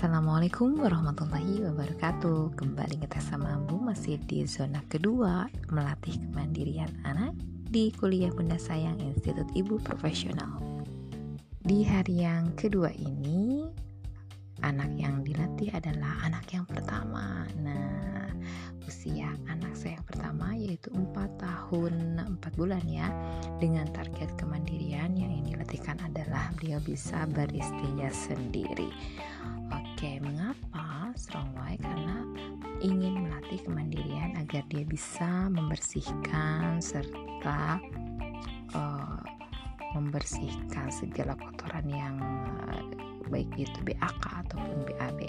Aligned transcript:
Assalamualaikum 0.00 0.80
warahmatullahi 0.80 1.60
wabarakatuh. 1.60 2.56
Kembali 2.56 3.04
kita 3.04 3.20
sama 3.20 3.60
Bu 3.68 3.76
masih 3.76 4.16
di 4.24 4.48
zona 4.48 4.80
kedua 4.88 5.44
Melatih 5.68 6.16
kemandirian 6.24 6.88
anak 7.04 7.36
di 7.68 7.92
kuliah 7.92 8.32
Bunda 8.32 8.56
Sayang 8.56 8.96
Institut 8.96 9.44
Ibu 9.52 9.76
Profesional. 9.84 10.56
Di 11.60 11.84
hari 11.84 12.24
yang 12.24 12.56
kedua 12.56 12.88
ini 12.96 13.68
Anak 14.64 14.88
yang 14.96 15.20
dilatih 15.20 15.68
adalah 15.68 16.16
anak 16.24 16.48
yang 16.48 16.64
pertama. 16.64 17.44
Nah 17.60 18.32
usia 18.88 19.36
anak 19.52 19.76
saya 19.76 20.00
yang 20.00 20.08
pertama 20.08 20.56
yaitu 20.56 20.88
4 20.96 21.12
tahun 21.36 22.24
4 22.40 22.56
bulan 22.56 22.88
ya. 22.88 23.12
Dengan 23.60 23.84
target 23.92 24.32
kemandirian 24.40 25.12
yang 25.12 25.28
ini 25.28 25.60
latihkan 25.60 26.00
adalah 26.00 26.48
beliau 26.56 26.80
bisa 26.80 27.28
beristinja 27.28 28.08
sendiri 28.08 28.88
Oke, 30.00 30.16
mengapa 30.24 31.12
strong 31.12 31.52
why? 31.52 31.76
Karena 31.76 32.24
ingin 32.80 33.20
melatih 33.20 33.60
kemandirian 33.68 34.32
agar 34.32 34.64
dia 34.72 34.80
bisa 34.80 35.52
membersihkan 35.52 36.80
serta 36.80 37.76
uh, 38.72 39.20
membersihkan 39.92 40.88
segala 40.88 41.36
kotoran 41.36 41.84
yang 41.84 42.16
uh, 42.64 42.80
baik 43.28 43.52
itu 43.60 43.76
BAK 43.84 44.48
ataupun 44.48 44.88
BAB. 44.88 45.20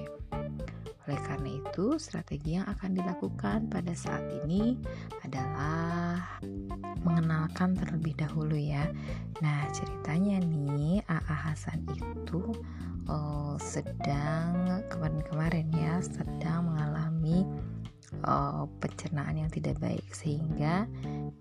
Oleh 1.09 1.19
karena 1.25 1.49
itu, 1.57 1.97
strategi 1.97 2.57
yang 2.61 2.69
akan 2.69 2.93
dilakukan 2.93 3.71
pada 3.73 3.93
saat 3.97 4.21
ini 4.45 4.77
adalah 5.25 6.37
mengenalkan 7.01 7.73
terlebih 7.73 8.13
dahulu 8.13 8.53
ya. 8.53 8.85
Nah, 9.41 9.65
ceritanya 9.73 10.37
nih, 10.45 11.01
AA 11.09 11.35
Hasan 11.35 11.81
itu 11.89 12.53
uh, 13.09 13.55
sedang 13.57 14.83
kemarin-kemarin 14.91 15.67
ya 15.73 15.99
sedang 16.03 16.69
mengalami 16.69 17.47
uh, 18.27 18.67
pencernaan 18.79 19.39
yang 19.39 19.51
tidak 19.51 19.79
baik 19.81 20.05
sehingga 20.13 20.85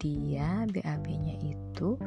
dia 0.01 0.65
BAB-nya 0.71 1.37
itu 1.45 1.99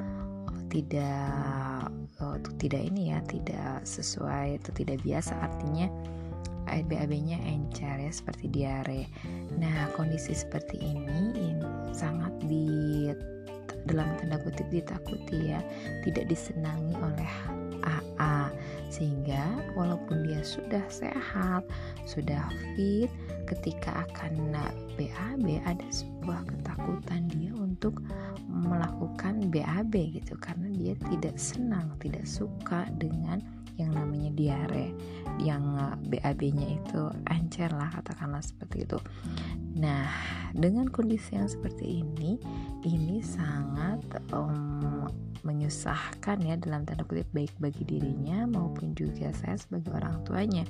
uh, 0.49 0.61
tidak 0.71 1.91
uh, 2.23 2.37
tidak 2.57 2.81
ini 2.81 3.13
ya 3.13 3.19
tidak 3.27 3.83
sesuai 3.85 4.57
atau 4.63 4.71
tidak 4.73 4.97
biasa 5.03 5.37
artinya 5.37 5.87
BAB-nya 6.81 7.37
encer 7.45 8.01
ya 8.01 8.09
seperti 8.09 8.49
diare. 8.49 9.05
Nah 9.61 9.93
kondisi 9.93 10.33
seperti 10.33 10.81
ini, 10.81 11.29
ini 11.37 11.93
sangat 11.93 12.33
di 12.49 13.13
dalam 13.83 14.07
tanda 14.17 14.39
kutip 14.39 14.65
ditakuti 14.71 15.51
ya 15.51 15.59
tidak 16.07 16.31
disenangi 16.31 16.95
oleh 17.03 17.31
AA 17.83 18.47
sehingga 18.87 19.43
walaupun 19.75 20.23
dia 20.23 20.39
sudah 20.45 20.83
sehat, 20.87 21.67
sudah 22.07 22.47
fit, 22.77 23.11
ketika 23.49 24.07
akan 24.07 24.55
BAB 24.95 25.59
ada 25.65 25.87
sebuah 25.91 26.47
ketakutan 26.47 27.27
dia 27.27 27.51
untuk 27.57 27.99
melakukan 28.47 29.49
BAB 29.51 30.21
gitu 30.21 30.37
karena 30.39 30.69
dia 30.71 30.93
tidak 31.11 31.35
senang, 31.35 31.91
tidak 31.99 32.23
suka 32.23 32.87
dengan 33.01 33.41
yang 33.77 33.91
namanya 33.95 34.29
diare 34.33 34.93
yang 35.41 35.97
BAB-nya 36.09 36.77
itu 36.77 37.01
encer 37.25 37.73
lah 37.73 37.89
katakanlah 37.89 38.43
seperti 38.45 38.85
itu. 38.85 38.99
Nah, 39.81 40.05
dengan 40.53 40.85
kondisi 40.93 41.33
yang 41.33 41.49
seperti 41.49 42.05
ini, 42.05 42.37
ini 42.85 43.17
sangat 43.25 44.05
um, 44.29 45.09
menyusahkan 45.43 46.39
ya 46.39 46.55
dalam 46.55 46.87
tanda 46.87 47.03
kutip 47.03 47.27
baik 47.35 47.51
bagi 47.59 47.83
dirinya 47.83 48.47
maupun 48.47 48.95
juga 48.95 49.33
saya 49.35 49.57
sebagai 49.59 49.91
orang 49.91 50.21
tuanya. 50.23 50.63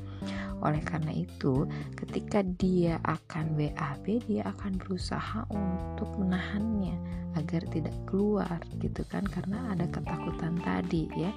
Oleh 0.63 0.81
karena 0.81 1.11
itu, 1.11 1.67
ketika 1.99 2.41
dia 2.57 2.97
akan 3.03 3.53
BAB, 3.59 4.05
dia 4.25 4.47
akan 4.49 4.79
berusaha 4.79 5.43
untuk 5.51 6.09
menahannya 6.17 6.95
agar 7.35 7.65
tidak 7.73 7.93
keluar 8.05 8.61
gitu 8.77 9.01
kan 9.09 9.25
karena 9.25 9.73
ada 9.73 9.85
ketakutan 9.89 10.57
tadi 10.61 11.09
ya. 11.13 11.31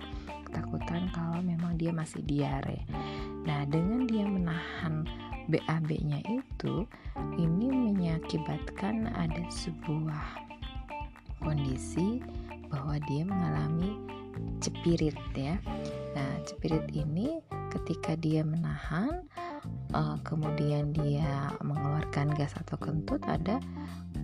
Ketakutan 0.56 1.12
kalau 1.12 1.44
memang 1.44 1.76
dia 1.76 1.92
masih 1.92 2.24
diare. 2.24 2.88
Nah, 3.44 3.68
dengan 3.68 4.08
dia 4.08 4.24
menahan 4.24 5.04
BAB-nya 5.52 6.24
itu 6.24 6.88
ini 7.36 7.68
mengakibatkan 7.68 9.04
ada 9.12 9.44
sebuah 9.52 10.48
kondisi 11.44 12.24
bahwa 12.72 12.96
dia 13.04 13.28
mengalami 13.28 14.00
cepirit 14.64 15.20
ya. 15.36 15.60
Nah, 16.16 16.40
cepirit 16.48 16.88
ini 16.96 17.36
ketika 17.76 18.16
dia 18.16 18.40
menahan 18.40 19.28
uh, 19.92 20.16
kemudian 20.24 20.96
dia 20.96 21.52
mengeluarkan 21.60 22.32
gas 22.32 22.56
atau 22.56 22.80
kentut 22.80 23.20
ada 23.28 23.60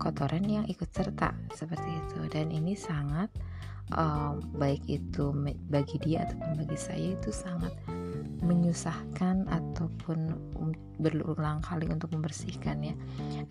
kotoran 0.01 0.49
yang 0.49 0.65
ikut 0.65 0.89
serta 0.97 1.37
seperti 1.53 1.93
itu 1.93 2.25
dan 2.33 2.49
ini 2.49 2.73
sangat 2.73 3.29
uh, 3.95 4.39
baik 4.57 4.83
itu 4.87 5.35
bagi 5.69 5.97
dia 6.01 6.25
ataupun 6.29 6.63
bagi 6.65 6.79
saya 6.79 7.19
itu 7.19 7.31
sangat 7.35 7.75
menyusahkan 8.43 9.47
ataupun 9.47 10.35
berulang 10.99 11.63
kali 11.63 11.87
untuk 11.91 12.11
membersihkan 12.11 12.83
ya. 12.83 12.95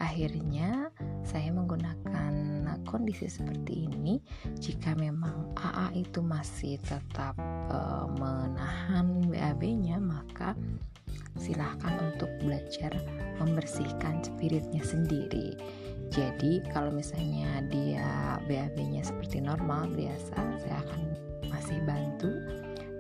Akhirnya 0.04 0.92
saya 1.24 1.48
menggunakan 1.56 2.52
kondisi 2.84 3.32
seperti 3.32 3.88
ini. 3.88 4.20
Jika 4.60 4.98
memang 5.00 5.56
AA 5.56 6.04
itu 6.04 6.20
masih 6.20 6.76
tetap 6.84 7.40
e, 7.72 7.80
menahan 8.20 9.32
BAB-nya 9.32 10.02
maka 10.02 10.58
silahkan 11.40 12.12
untuk 12.12 12.28
belajar 12.44 12.92
membersihkan 13.40 14.20
spiritnya 14.24 14.84
sendiri 14.84 15.56
jadi 16.12 16.60
kalau 16.76 16.92
misalnya 16.92 17.64
dia 17.72 18.36
BAB-nya 18.44 19.00
seperti 19.08 19.40
normal 19.40 19.88
biasa 19.96 20.36
saya 20.60 20.78
akan 20.84 21.02
masih 21.48 21.80
bantu. 21.88 22.32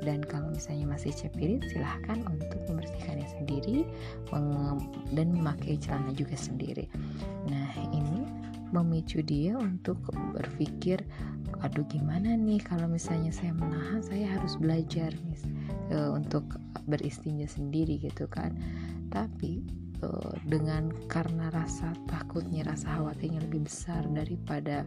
Dan 0.01 0.25
kalau 0.25 0.49
misalnya 0.49 0.97
masih 0.97 1.13
cepirit 1.13 1.61
silahkan 1.69 2.25
untuk 2.25 2.57
membersihkannya 2.65 3.27
sendiri 3.37 3.85
dan 5.13 5.27
memakai 5.29 5.77
celana 5.77 6.09
juga 6.17 6.33
sendiri. 6.33 6.89
Nah 7.45 7.69
ini 7.93 8.25
memicu 8.73 9.21
dia 9.21 9.53
untuk 9.59 10.01
berpikir 10.33 11.05
aduh 11.61 11.85
gimana 11.85 12.33
nih 12.33 12.57
kalau 12.65 12.89
misalnya 12.89 13.29
saya 13.29 13.53
menahan 13.53 14.01
saya 14.01 14.25
harus 14.25 14.57
belajar 14.57 15.13
nih 15.13 15.41
e, 15.93 15.97
untuk 16.09 16.57
beristinja 16.89 17.45
sendiri 17.45 18.01
gitu 18.01 18.25
kan. 18.25 18.57
Tapi 19.13 19.61
e, 20.01 20.07
dengan 20.49 20.91
karena 21.07 21.47
rasa 21.53 21.93
takutnya 22.09 22.65
rasa 22.67 22.99
khawatirnya 22.99 23.41
lebih 23.45 23.69
besar 23.69 24.03
daripada 24.11 24.83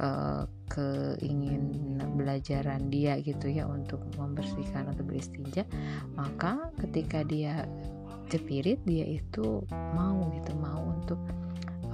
uh, 0.00 0.44
keingin 0.68 1.96
belajaran 2.16 2.88
dia 2.92 3.16
gitu 3.22 3.48
ya 3.48 3.64
untuk 3.64 4.02
membersihkan 4.18 4.90
atau 4.92 5.04
beristinja 5.06 5.64
maka 6.18 6.68
ketika 6.84 7.22
dia 7.24 7.64
cepirit 8.26 8.82
dia 8.82 9.06
itu 9.06 9.62
mau 9.94 10.26
gitu 10.34 10.52
mau 10.58 10.90
untuk 10.90 11.20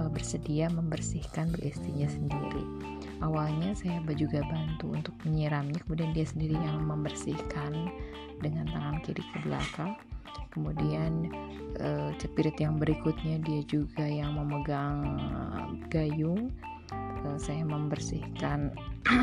bersedia 0.09 0.67
membersihkan 0.71 1.53
beristinja 1.55 2.09
sendiri. 2.11 2.63
Awalnya 3.23 3.71
saya 3.77 4.03
juga 4.15 4.43
bantu 4.43 4.91
untuk 4.91 5.15
menyiramnya 5.23 5.79
kemudian 5.87 6.11
dia 6.11 6.27
sendiri 6.27 6.59
yang 6.59 6.83
membersihkan 6.83 7.91
dengan 8.43 8.67
tangan 8.71 8.99
kiri 9.05 9.23
ke 9.23 9.37
belakang. 9.47 9.95
Kemudian 10.51 11.33
uh, 11.81 12.11
cepirit 12.21 12.57
yang 12.61 12.77
berikutnya 12.77 13.41
dia 13.41 13.61
juga 13.65 14.05
yang 14.05 14.35
memegang 14.37 15.17
gayung. 15.87 16.51
Uh, 17.23 17.39
saya 17.39 17.63
membersihkan 17.63 18.75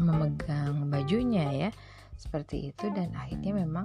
memegang 0.00 0.88
bajunya 0.88 1.68
ya 1.68 1.70
seperti 2.24 2.72
itu 2.72 2.88
dan 2.96 3.12
akhirnya 3.12 3.52
memang 3.52 3.84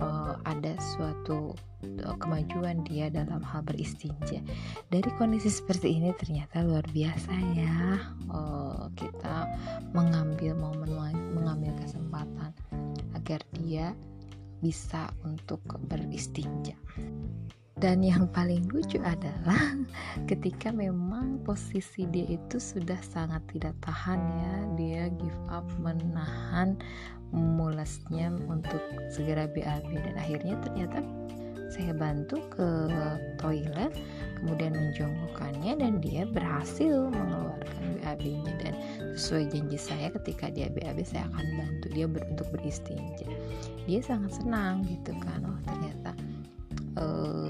uh, 0.00 0.40
ada 0.48 0.72
suatu 0.96 1.52
uh, 2.00 2.16
kemajuan 2.16 2.80
dia 2.88 3.12
dalam 3.12 3.44
hal 3.44 3.60
beristinja. 3.60 4.40
Dari 4.88 5.10
kondisi 5.20 5.52
seperti 5.52 6.00
ini 6.00 6.16
ternyata 6.16 6.64
luar 6.64 6.84
biasa 6.88 7.32
ya. 7.52 8.00
Uh, 8.32 8.88
kita 8.96 9.46
mengambil 9.92 10.56
momen 10.56 10.90
mengambil 11.36 11.76
kesempatan 11.84 12.50
agar 13.12 13.40
dia 13.60 13.92
bisa 14.64 15.12
untuk 15.28 15.60
beristinja. 15.92 16.72
Dan 17.74 18.06
yang 18.06 18.30
paling 18.30 18.70
lucu 18.70 19.02
adalah 19.02 19.76
ketika 20.30 20.70
memang 20.70 21.42
posisi 21.42 22.06
dia 22.06 22.38
itu 22.38 22.56
sudah 22.56 22.96
sangat 23.02 23.42
tidak 23.50 23.74
tahan 23.82 24.20
ya 24.22 24.54
dia 24.78 25.02
give 25.18 25.42
up 25.50 25.66
menahan 25.82 26.78
mulasnya 27.34 28.30
untuk 28.46 28.80
segera 29.10 29.50
BAB 29.50 29.90
dan 29.90 30.14
akhirnya 30.14 30.54
ternyata 30.62 31.02
saya 31.74 31.90
bantu 31.90 32.38
ke 32.54 32.68
toilet 33.42 33.90
kemudian 34.38 34.78
menjongkokkannya 34.78 35.72
dan 35.82 35.92
dia 35.98 36.22
berhasil 36.22 37.10
mengeluarkan 37.10 37.98
BAB-nya 37.98 38.54
dan 38.62 38.74
sesuai 39.18 39.50
janji 39.50 39.78
saya 39.80 40.06
ketika 40.14 40.54
dia 40.54 40.70
BAB 40.70 41.02
saya 41.02 41.26
akan 41.34 41.46
bantu 41.58 41.86
dia 41.90 42.06
ber, 42.06 42.22
untuk 42.30 42.46
beristinja. 42.54 43.26
Dia 43.90 44.00
sangat 44.04 44.38
senang 44.38 44.86
gitu 44.86 45.16
kan. 45.18 45.42
Oh 45.42 45.58
ternyata 45.66 46.10
uh, 47.00 47.43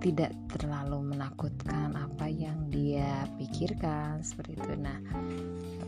tidak 0.00 0.32
terlalu 0.48 1.12
menakutkan 1.12 1.92
apa 1.92 2.26
yang 2.26 2.56
dia 2.72 3.28
pikirkan 3.36 4.24
seperti 4.24 4.56
itu. 4.56 4.72
Nah 4.80 4.98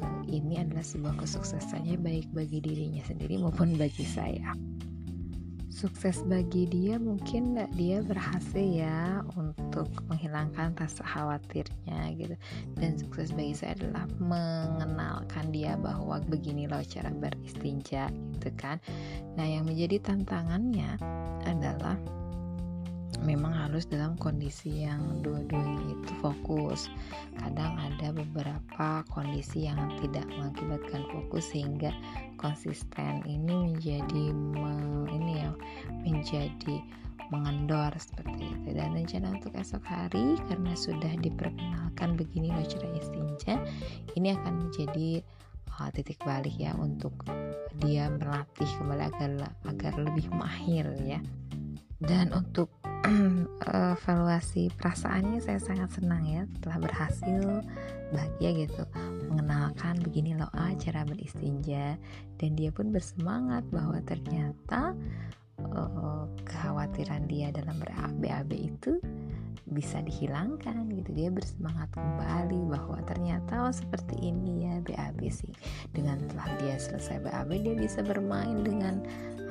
uh, 0.04 0.22
ini 0.28 0.60
adalah 0.60 0.84
sebuah 0.84 1.16
kesuksesannya 1.16 1.96
baik 1.96 2.28
bagi 2.36 2.60
dirinya 2.60 3.00
sendiri 3.08 3.40
maupun 3.40 3.74
bagi 3.80 4.04
saya. 4.04 4.52
Sukses 5.72 6.20
bagi 6.28 6.68
dia 6.68 7.00
mungkin 7.00 7.56
dia 7.74 8.04
berhasil 8.04 8.60
ya 8.60 9.24
untuk 9.34 9.88
menghilangkan 10.06 10.76
rasa 10.76 11.00
khawatirnya 11.02 12.12
gitu. 12.20 12.36
Dan 12.76 13.00
sukses 13.00 13.32
bagi 13.32 13.56
saya 13.56 13.74
adalah 13.80 14.04
mengenalkan 14.20 15.48
dia 15.50 15.74
bahwa 15.80 16.20
begini 16.28 16.68
loh 16.68 16.84
cara 16.84 17.08
beristinja 17.10 18.12
gitu 18.36 18.52
kan. 18.60 18.78
Nah 19.34 19.48
yang 19.48 19.64
menjadi 19.64 20.12
tantangannya 20.12 21.00
adalah 21.48 21.96
memang 23.22 23.54
harus 23.54 23.86
dalam 23.86 24.18
kondisi 24.18 24.84
yang 24.84 25.22
dua-duanya 25.22 25.96
itu 25.96 26.12
fokus. 26.20 26.90
Kadang 27.38 27.78
ada 27.78 28.10
beberapa 28.12 29.06
kondisi 29.10 29.66
yang 29.70 29.78
tidak 30.02 30.26
mengakibatkan 30.34 31.06
fokus 31.10 31.50
sehingga 31.54 31.94
konsisten 32.36 33.22
ini 33.24 33.72
menjadi 33.72 34.24
me, 34.34 35.06
ini 35.14 35.32
ya 35.46 35.50
menjadi 36.02 36.76
mengendor 37.32 37.96
seperti 37.96 38.44
itu 38.44 38.76
dan 38.76 38.92
rencana 38.92 39.32
untuk 39.32 39.56
esok 39.56 39.80
hari 39.88 40.36
karena 40.52 40.76
sudah 40.76 41.16
diperkenalkan 41.16 42.12
begini 42.20 42.52
loh 42.52 42.66
cara 42.68 42.88
istinja 42.92 43.56
ini 44.20 44.36
akan 44.36 44.68
menjadi 44.68 45.24
uh, 45.80 45.88
titik 45.96 46.20
balik 46.28 46.52
ya 46.60 46.76
untuk 46.76 47.16
dia 47.80 48.12
berlatih 48.12 48.68
kembali 48.76 49.08
agar 49.08 49.30
agar 49.64 49.92
lebih 49.96 50.28
mahir 50.36 50.84
ya 51.08 51.24
dan 52.04 52.36
untuk 52.36 52.68
evaluasi 53.96 54.72
perasaannya 54.76 55.38
saya 55.42 55.60
sangat 55.60 55.96
senang 55.96 56.24
ya 56.24 56.42
telah 56.64 56.78
berhasil 56.82 57.62
bahagia 58.12 58.68
gitu 58.68 58.84
mengenalkan 59.32 59.96
begini 60.04 60.36
loh 60.36 60.50
ah, 60.52 60.72
cara 60.76 61.04
beristinja. 61.08 61.96
Dan 62.36 62.58
dia 62.58 62.74
pun 62.74 62.92
bersemangat 62.92 63.64
bahwa 63.72 64.02
ternyata 64.04 64.92
uh, 65.70 66.26
kekhawatiran 66.44 67.30
dia 67.30 67.54
dalam 67.54 67.78
ber-BAB 67.78 68.50
itu 68.52 68.98
bisa 69.72 70.04
dihilangkan 70.04 70.90
gitu. 70.92 71.10
Dia 71.16 71.30
bersemangat 71.32 71.88
kembali 71.96 72.68
bahwa 72.68 73.00
ternyata 73.08 73.64
oh 73.64 73.74
seperti 73.74 74.20
ini 74.20 74.68
ya 74.68 74.74
BAB 74.84 75.20
sih. 75.32 75.52
Dengan 75.94 76.20
telah 76.28 76.48
dia 76.60 76.76
selesai 76.76 77.24
BAB 77.24 77.50
dia 77.62 77.74
bisa 77.78 78.04
bermain 78.04 78.60
dengan 78.60 79.00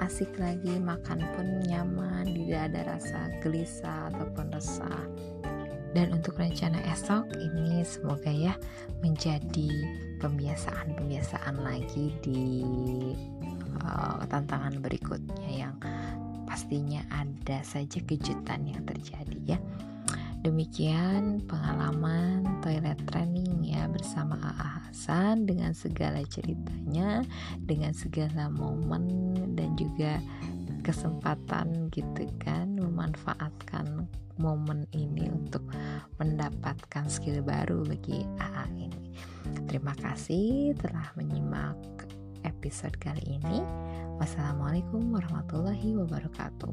asik 0.02 0.34
lagi 0.42 0.82
makan 0.82 1.22
pun 1.38 1.62
nyaman 1.70 2.26
tidak 2.26 2.74
ada 2.74 2.82
rasa 2.98 3.30
gelisah 3.40 4.10
ataupun 4.10 4.50
resah 4.50 5.06
dan 5.92 6.16
untuk 6.16 6.40
rencana 6.40 6.80
esok 6.88 7.36
ini 7.38 7.84
semoga 7.84 8.32
ya 8.32 8.56
menjadi 9.04 9.70
pembiasaan-pembiasaan 10.24 11.56
lagi 11.60 12.16
di 12.24 12.64
uh, 13.84 14.24
tantangan 14.26 14.80
berikutnya 14.80 15.68
yang 15.68 15.76
pastinya 16.48 17.04
ada 17.12 17.60
saja 17.64 18.00
kejutan 18.04 18.68
yang 18.68 18.84
terjadi 18.88 19.56
ya. 19.56 19.60
Demikian 20.42 21.46
pengalaman 21.46 22.42
toilet 22.66 22.98
training 23.06 23.62
ya 23.62 23.86
bersama 23.86 24.40
AA 24.42 24.81
Hasan 25.12 25.44
dengan 25.44 25.76
segala 25.76 26.24
ceritanya, 26.24 27.28
dengan 27.60 27.92
segala 27.92 28.48
momen 28.48 29.36
dan 29.60 29.76
juga 29.76 30.24
kesempatan 30.88 31.92
gitu 31.92 32.32
kan 32.40 32.80
memanfaatkan 32.80 34.08
momen 34.40 34.88
ini 34.96 35.28
untuk 35.28 35.68
mendapatkan 36.16 37.12
skill 37.12 37.44
baru 37.44 37.84
bagi 37.84 38.24
AA 38.40 38.88
ini. 38.88 39.12
Terima 39.68 39.92
kasih 40.00 40.80
telah 40.80 41.12
menyimak 41.20 41.76
episode 42.48 42.96
kali 42.96 43.36
ini. 43.36 43.60
Wassalamualaikum 44.16 45.12
warahmatullahi 45.12 45.92
wabarakatuh. 45.92 46.72